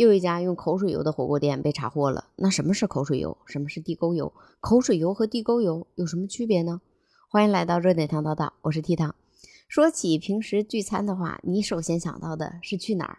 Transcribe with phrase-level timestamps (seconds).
[0.00, 2.24] 又一家用口水油的火锅店被查获了。
[2.36, 3.36] 那什么是口水油？
[3.44, 4.32] 什么是地沟油？
[4.58, 6.80] 口水油和地沟油有什么区别呢？
[7.28, 9.14] 欢迎来到热点汤叨叨，我是 T 汤。
[9.68, 13.18] 说起平时聚餐的话，你首先想到的是去哪儿？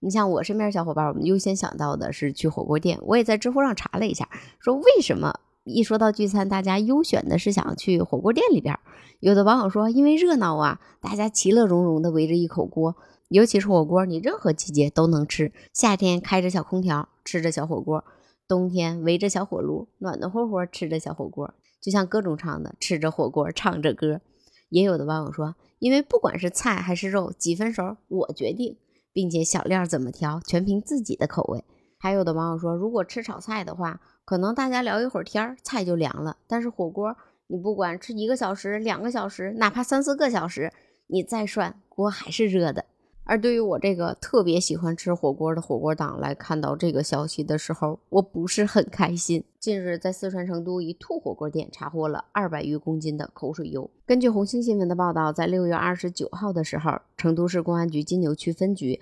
[0.00, 2.98] 你像我身边小伙伴，我们优先想到的是去火锅店。
[3.04, 8.78] 我也在知乎上查了一下，说为什么一说到聚餐，大家优选的是想去火锅店里边？
[9.20, 12.96] 有的网友说，因为热闹啊，大家其乐融融的围着一口锅。
[13.28, 15.52] 尤其是火锅，你任何季节都能吃。
[15.74, 18.02] 夏天开着小空调，吃着小火锅；
[18.48, 21.52] 冬天围着小火炉，暖暖和和吃着小火锅。
[21.80, 24.22] 就像歌中唱的，吃着火锅，唱着歌。
[24.70, 28.78] 也有的网友说，因为不管是菜还是肉，几分熟我决定，
[29.12, 31.64] 并且小料怎么调，全凭自己的口味。
[31.98, 37.14] 还有的网友说，如果吃炒菜的话，可能大家聊一会儿天，菜就凉了；但是火锅，
[37.46, 40.72] 你不管吃一个小时、两个小时，哪怕三四个小时，
[41.08, 42.86] 你再涮，锅还是热的。
[43.28, 49.44] 而对于我这个特别喜欢吃火锅的火锅党来看到这个消息的时候，我不是很开心。
[49.60, 53.90] 近日，在四川成都一兔火锅店查获了二百余公斤的口水油。
[54.06, 58.98] 根据红星新闻的报道，在六月二十九号的时候，成都市公安局金牛区分局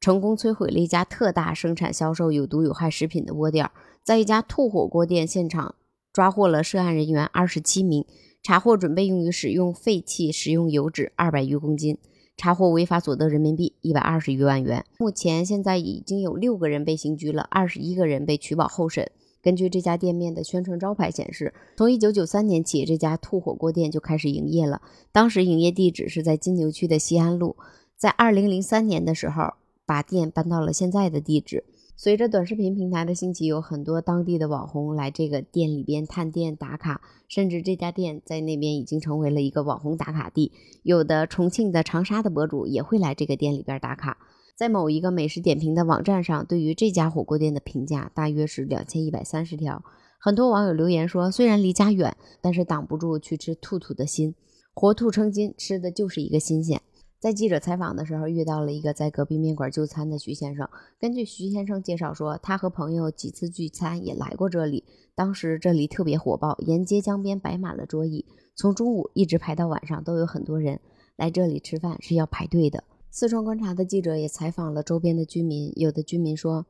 [0.00, 3.70] 成功摧毁了一家特大生产销售有毒有害食品的窝点，
[4.02, 5.76] 在一家兔火锅店现场
[6.12, 8.04] 抓获了涉案人员二十七名，
[8.42, 11.96] 查获准备用于使用废弃食用油脂二百余公斤。
[12.38, 14.84] 查获违法所得人民币一百二十余万元。
[14.98, 19.10] 目前，现在已经有六个人被刑拘了，二十一个人被取保候审。
[19.42, 24.80] 根据这家店面的宣传招牌显示，从一九九三年起，这家兔火锅店就开始营业了。
[25.10, 27.56] 当时营业地址是在金牛区的西安路，
[27.96, 31.64] 在二零零三年的时候，把店搬到了现在的地址。
[32.00, 40.52] 随着短视频平台的兴起，有很多当地的网红来这个店里边探店打卡，甚至这家店在那边已经成为了一个网红打卡地。
[40.84, 44.16] 有的重庆的、长沙的博主也会来这个店里边打卡。
[44.54, 49.82] 在某一个美食点评的网站上，对于这家火锅店的评价大约是两千一百三十条。
[50.20, 54.36] 很多网友留言说，虽然离家远，但是挡不住去吃兔兔的心，
[54.72, 56.80] 活兔成精，吃的就是一个新鲜。
[57.20, 60.70] 在记者采访的时候，遇到了一个在隔壁面馆就餐的徐先生。
[61.00, 64.84] 根据徐先生介绍说，他和朋友几次聚餐也来过这里，
[65.16, 68.24] 当时这里特别火爆，沿街江边摆满了桌椅，
[68.54, 70.78] 从中午一直排到晚上，都有很多人
[71.16, 72.84] 来这里吃饭是要排队的。
[73.10, 76.66] 四川观察的记者也采访了周边的居民，有的居民说：“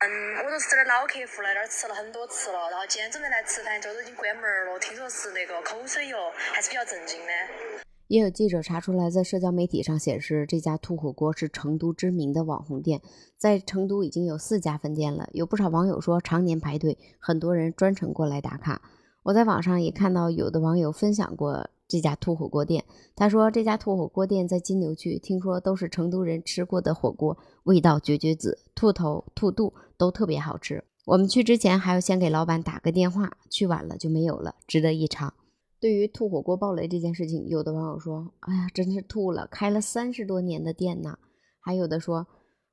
[0.00, 4.78] 嗯，我都是这儿老客户，来这儿吃了很多次了，然后今天准备来吃饭，这都已经关门了。
[4.80, 6.16] 听说是那个口水油，
[6.54, 13.00] 还是比较震惊的。”也有记者查出来，在社交媒体上显示，这家兔火锅是成都知名的网红店，
[13.38, 15.28] 在成都已经有四家分店了。
[15.32, 18.82] 有不少网友说，常年排队，很多人专程过来打卡。
[19.22, 22.84] 我在网上也看到有的网友分享过这家兔火锅店，
[23.14, 30.82] 他说这家兔火锅店在金牛区，听说都是成都人吃过的火锅，味道绝绝子，兔头、兔肚都特别好吃。
[31.04, 35.32] 我们去之前还要先给老板打个电话，去晚了就没有了，值得一尝。
[35.80, 39.46] 对于吐火锅爆雷这件事情，有的网友说：“哎呀，真是吐了！
[39.50, 41.18] 开了三十多年的店呢。”
[41.58, 42.26] 还有的说：“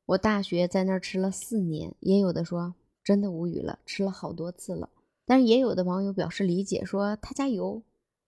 [0.08, 2.76] 我大学在那儿吃了四年。”也有的说
[3.06, 4.90] ：“真的无语了，吃了好多次了。”
[5.26, 7.82] 但是也有的网友表示理解，说他家油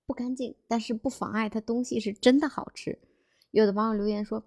[0.07, 2.97] 不干净，但是不妨碍他东西是真的好吃。
[3.51, 4.41] 有的网友留言说：“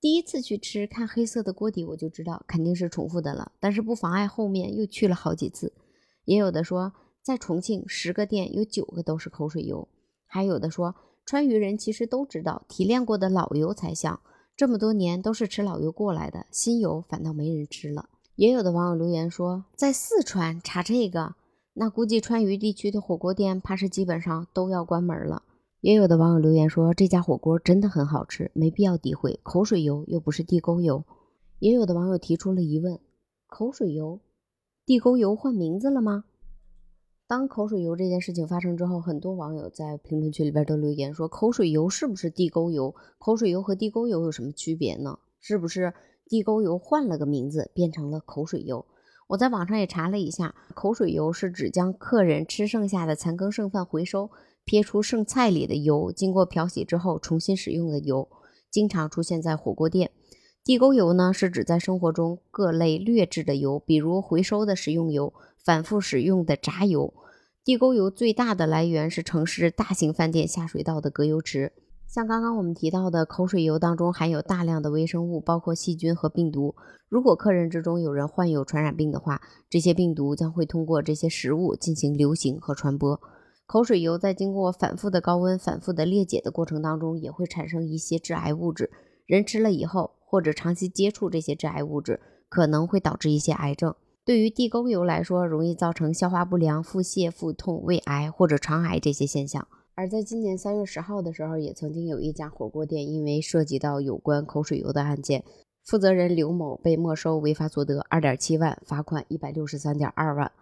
[0.00, 5.72] 第一次去吃，看黑色的锅底我就知道肯定是重复的了，但是不妨碍后面又去了好几次。”
[6.26, 6.92] 也有的说。
[7.28, 9.86] 在重庆，十个店有九个都是口水油。
[10.24, 10.94] 还有的说，
[11.26, 14.18] 川渝人其实都知道提炼过的老油才香，
[14.56, 18.08] 这么多年都是吃老油过来的，新油反倒没人吃了。
[18.36, 21.34] 也有的网友留言说，在四川查这个，
[21.74, 25.42] 那估计川渝地区的火锅店怕是基本上都要关门了。
[25.82, 31.04] 也有的网友留言说，这家火锅真的很好吃，没必要诋毁，口水油又不是地沟油。
[31.58, 32.98] 也有的网友提出了疑问：
[33.48, 34.18] 口水油、
[34.86, 36.24] 地沟油换名字了吗？
[37.28, 42.94] 当口水油这件事情发生之后，很多网友在评论区里边都留言说：“口水油是不是地沟油？
[43.18, 45.18] 口水油和地沟油有什么区别呢？
[45.38, 45.92] 是不是
[46.26, 48.86] 地沟油换了个名字变成了口水油？”
[49.28, 54.30] 我在网上也查了一下，口水油是指将客人吃剩下的残羹剩饭回收，
[54.64, 58.26] 撇出剩菜里的油，经过漂洗之后重新使用的油，
[58.70, 60.10] 经常出现在火锅店。
[60.64, 65.34] 地沟油呢，是指在生活中各类劣质的油，比如回收的食用油。
[65.68, 67.12] 反复使用的炸油，
[67.62, 71.74] 地沟油最大的来源是城市大型饭店下水道的隔油池。
[72.06, 76.74] 像刚刚我们提到的口水油当中含有大量的微生物，包括细菌和病毒。
[77.10, 83.20] 如果客人之中有人患有传染病的话，这些病毒将会通过这些食物进行流行和传播。
[83.66, 88.90] 口水油在经过反复的高温、反复的裂解的过程当中，也会产生一些致癌物质。
[89.26, 92.18] 人吃了以后，或者长期接触这些致癌物质。
[92.48, 93.94] 可能会导致一些癌症。
[94.28, 99.66] 对于地沟油来说，容易造成消化不良、腹泻、腹痛、胃癌或者肠癌这些现象。
[99.94, 105.42] 而在今年三月十号的时候，也曾经有一家火锅店因为涉及到有关口水油的案件，
[105.82, 110.52] 负责人刘某被没收违法所得二点七万，罚款一百六十三点二万。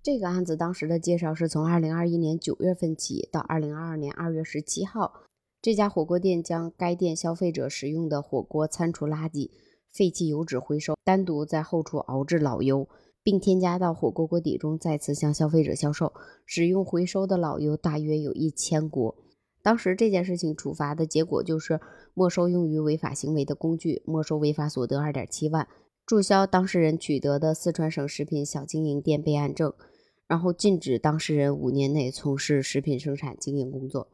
[0.00, 5.24] 这个案子当时的介绍是从二零二一年九月份起到二零二二年二月十七号，
[5.60, 9.50] 这家火锅店将该店消费者使用的火锅餐厨垃圾、
[9.96, 12.86] 废弃油脂回收，单独在后厨熬制老油。
[13.26, 16.12] 并添加到火锅锅底中，再次向消费者销售。
[16.44, 19.16] 使用回收的老油大约有一千锅。
[19.64, 21.80] 当时这件事情处罚的结果就是
[22.14, 25.66] 没收用于违法行为的工具，没收违法所得二点七万，
[26.06, 29.74] 注销当事人取得的四川省食品小经营店备案证，
[30.28, 34.06] 然后禁止当事人五年内从事食品生产经营工作。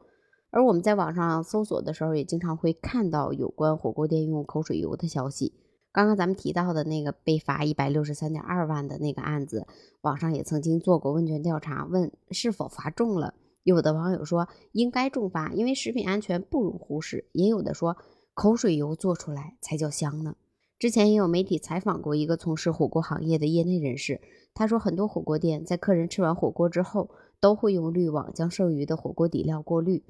[0.49, 5.53] 而我们在网上搜索的时候，也经常会看到有关火锅店用口水油的消息。
[5.93, 9.67] 刚刚咱们提到的那个被罚一百六十三点二万的那个案子，
[10.01, 13.35] 网上也曾经做过问卷调查，问是否罚重了。
[13.61, 17.95] 有的网友说应该重罚，因为食品安全不容忽视；也有的说
[18.33, 20.35] 口水油做出来才叫香呢。
[20.79, 24.19] 之前也有媒体采访过一个从事火锅行业的业内人士，
[24.55, 30.03] 他说很多火锅店在客人吃完火锅之后，都会用滤网将剩余的火锅底料过滤，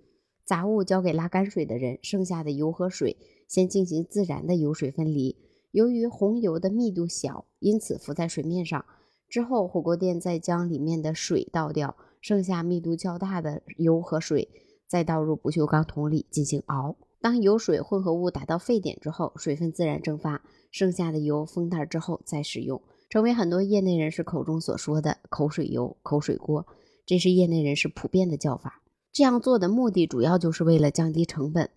[0.46, 3.18] 杂物交给拉干水的人，剩下的油和水
[3.50, 5.36] 先进行自然的油水分离。
[5.74, 8.86] 由于红油的密度小，因此浮在水面上。
[9.28, 14.48] 之后，火锅店再将里面的水倒掉，剩下密度较大的油和水，
[14.88, 16.96] 再倒入不锈钢桶里进行熬。
[17.20, 22.80] 当油水混合物达到沸点之后，水分自然蒸发，剩下的油封袋之后再使用，
[23.10, 26.68] 成为很多业内人士口中所说的“口水油”“口水锅”。
[27.08, 28.84] 这是业内人士普遍的叫法。
[29.12, 31.72] 这样做的目的主要就是为了降低成本。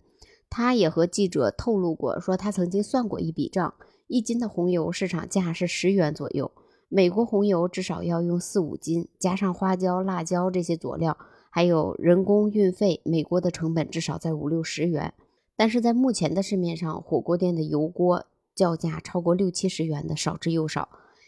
[0.49, 3.73] 他也和记者透露过，说他曾经算过一笔账，
[4.07, 6.49] 一斤的红油市场价是十元左右，
[6.87, 11.17] 美国红油至少要用四五斤，加上花椒、辣椒这些佐料，
[11.49, 15.13] 还有人工运费，美国的成本至少在五六十元。
[15.57, 18.25] 但是在目前的市面上，火锅店的油锅
[18.55, 20.87] 叫价超过六七十元的少之又少。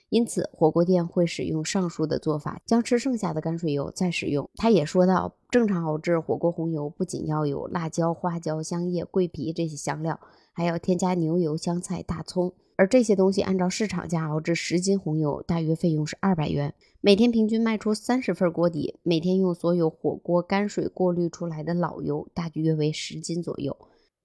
[0.09, 4.49] 因此，火锅店会使用上述的做法，将吃剩下的泔水油再使用。
[4.55, 10.19] 他也说到，正常熬制火锅红油不仅要有辣椒、花椒、香叶、桂皮这些香料，
[10.53, 12.53] 还要添加牛油、香菜、大葱。
[12.79, 16.73] 而这些东西按照市场价熬制十斤红油，大约费用是二百元。
[17.01, 23.75] 每天平均卖出三十份锅底，每天用所有火锅泔水过滤出来的老油，大约为十斤左右。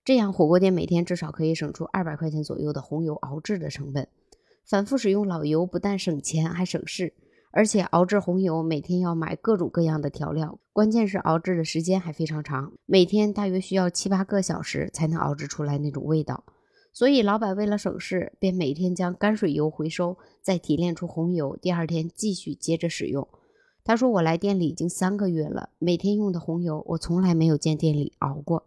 [0.04, 4.06] 这样，火锅店每天至少可以省出二百块钱左右的红油熬制的成本。
[4.64, 7.12] 反复使用老油不但省钱还省事，
[7.50, 16.44] 而且熬制红油每天要买各种各样的调料，关键是熬制的时间还非常长，每天大约需要七八个小时才能熬制出来那种味道。
[16.94, 23.26] 所以老板为了省事，便每天将泔水油回收，再提炼出红油，第二天继续接着使用。
[23.82, 28.64] 他说：“我来店里已经三个月了，每天用的红油我从来没有见店里熬过。”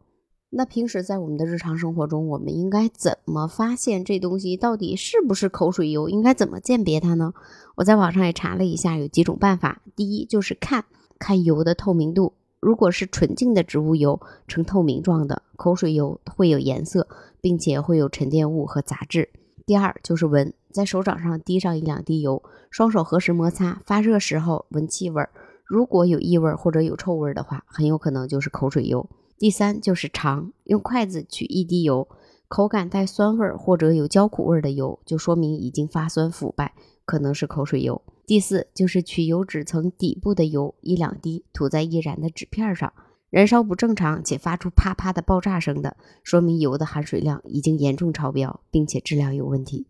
[0.51, 6.07] 那平时在我们的日常生活中，我们应该怎么发现这东西到底是不是口水油？
[6.09, 7.33] 应该怎么鉴别它呢？
[7.75, 9.81] 我在网上也查了一下，有几种办法。
[9.95, 10.85] 第一就是看
[11.17, 17.07] 看油的透明度，如果是纯净的植物油，呈透明状的口水油会有颜色，
[17.39, 19.29] 并且会有沉淀物和杂质。
[19.65, 25.27] 第二就是闻，在手掌上滴上一两滴油，双手合十摩擦，发热时候闻气味，
[25.65, 29.07] 如果有异味或者有臭味的话，很有可能就是口水油。
[29.37, 32.07] 第三就是尝，用筷子取一滴油，
[32.47, 36.73] 口感带酸味或者有焦苦味的油，就说明已经发酸腐败，
[37.05, 38.01] 可能是口水油。
[38.27, 42.91] 第四就是取油脂层底部的油一两滴，涂在易燃的纸片上，
[43.29, 49.87] 燃烧不正常且发出啪啪的爆炸声的，说明油的含水量已经严重超标，并且质量有问题。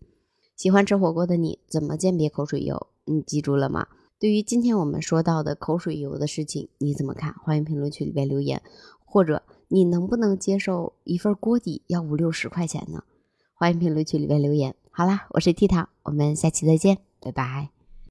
[0.56, 2.86] 喜欢吃火锅的你，怎么鉴别口水油？
[3.06, 3.88] 你记住了吗？
[4.20, 7.34] 对于今天我们说到的口水油的事情，你怎么看？
[7.44, 8.62] 欢迎评论区里边留言。
[9.04, 13.02] 或者你能不能接受一份锅底要五六十块钱呢？
[13.56, 14.76] 欢迎评论区里边留言。
[14.92, 17.77] 好啦，我是 T 糖，我们下期再见，拜拜。